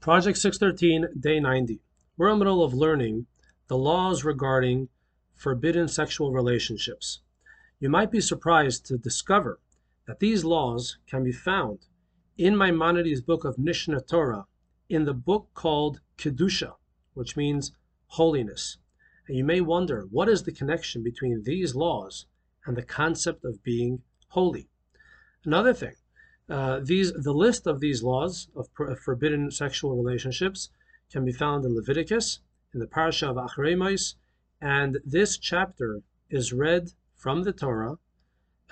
[0.00, 1.78] Project 613, Day 90.
[2.16, 3.26] We're in the middle of learning
[3.68, 4.88] the laws regarding
[5.34, 7.20] forbidden sexual relationships.
[7.80, 9.60] You might be surprised to discover
[10.06, 11.80] that these laws can be found
[12.38, 14.46] in Maimonides' book of Mishneh Torah,
[14.88, 16.76] in the book called Kedusha,
[17.12, 17.72] which means
[18.06, 18.78] holiness.
[19.28, 22.24] And you may wonder, what is the connection between these laws
[22.64, 24.70] and the concept of being holy?
[25.44, 25.96] Another thing,
[26.50, 30.70] uh, these the list of these laws of, forbidden sexual relationships
[31.10, 32.40] can be found in Leviticus,
[32.74, 34.14] in the Parsha of Acharei
[34.60, 37.96] and this chapter is read from the Torah.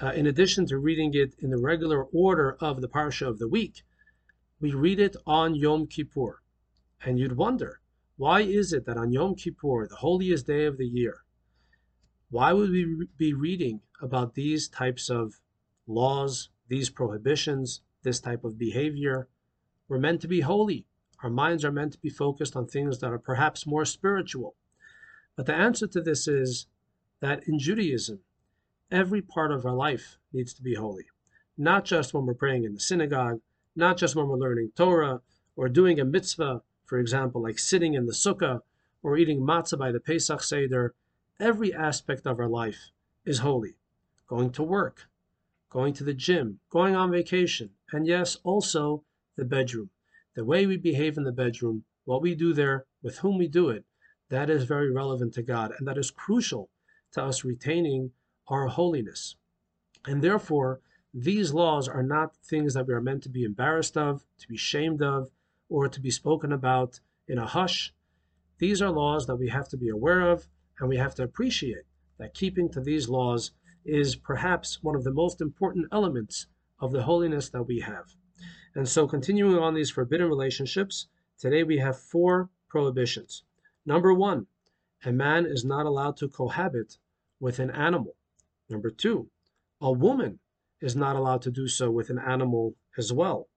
[0.00, 3.48] Uh, in addition to reading it in the regular order of the Parsha of the
[3.48, 3.82] week,
[4.60, 6.42] we read it on Yom Kippur.
[7.04, 7.80] And you'd wonder,
[8.16, 11.24] why is it that on Yom Kippur, the holiest day of the year,
[12.30, 15.40] why would we be reading about these types of
[15.86, 19.28] laws, these prohibitions, this type of behavior.
[19.88, 20.86] We're meant to be holy.
[21.22, 24.54] Our minds are meant to be focused on things that are perhaps more spiritual.
[25.36, 26.66] But the answer to this is
[27.20, 28.20] that in Judaism,
[28.90, 31.06] every part of our life needs to be holy.
[31.56, 33.40] Not just when we're praying in the synagogue,
[33.74, 35.20] not just when we're learning Torah
[35.56, 38.60] or doing a mitzvah, for example, like sitting in the sukkah
[39.02, 40.94] or eating matzah by the Pesach Seder.
[41.40, 42.90] Every aspect of our life
[43.24, 43.76] is holy.
[44.26, 45.08] Going to work,
[45.70, 49.04] going to the gym, going on vacation, and yes, also
[49.36, 49.90] the bedroom.
[50.34, 53.68] The way we behave in the bedroom, what we do there, with whom we do
[53.68, 53.84] it,
[54.30, 56.70] that is very relevant to God, and that is crucial
[57.12, 58.12] to us retaining
[58.48, 59.36] our holiness.
[60.06, 60.80] And therefore,
[61.12, 64.56] these laws are not things that we are meant to be embarrassed of, to be
[64.56, 65.30] shamed of,
[65.68, 67.92] or to be spoken about in a hush.
[68.58, 70.48] These are laws that we have to be aware of,
[70.78, 71.84] and we have to appreciate
[72.18, 73.52] that keeping to these laws
[73.84, 76.46] is perhaps one of the most important elements
[76.80, 78.14] of the holiness that we have.
[78.74, 83.42] And so, continuing on these forbidden relationships, today we have four prohibitions.
[83.84, 84.46] Number one,
[85.04, 86.98] a man is not allowed to cohabit
[87.40, 88.16] with an animal.
[88.68, 89.30] Number two,
[89.80, 90.40] a woman
[90.80, 93.48] is not allowed to do so with an animal as well.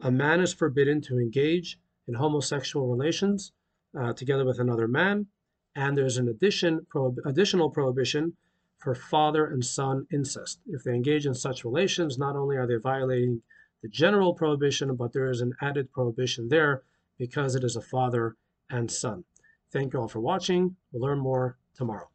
[0.00, 3.52] A man is forbidden to engage in homosexual relations
[3.98, 5.26] uh, together with another man,
[5.74, 8.36] and there's an addition, prohib- additional prohibition
[8.78, 10.60] for father and son incest.
[10.66, 13.42] If they engage in such relations, not only are they violating
[13.82, 16.82] the general prohibition, but there is an added prohibition there
[17.18, 18.36] because it is a father
[18.70, 19.24] and son.
[19.72, 20.76] Thank you all for watching.
[20.92, 22.08] We'll learn more tomorrow.